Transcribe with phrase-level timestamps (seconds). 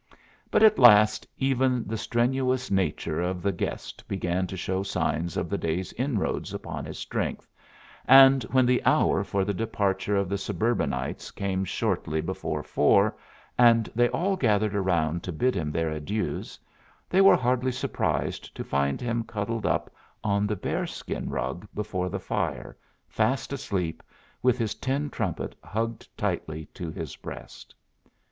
[0.49, 5.47] But at last even the strenuous nature of the guest began to show signs of
[5.47, 7.51] the day's inroads upon his strength,
[8.07, 13.15] and when the hour for the departure of the suburbanites came shortly before four,
[13.59, 16.57] and they all gathered around to bid him their adieus,
[17.07, 19.91] they were hardly surprised to find him cuddled up
[20.23, 22.75] on the bearskin rug before the fire,
[23.07, 24.01] fast asleep,
[24.41, 27.75] with his tin trumpet hugged tightly to his breast.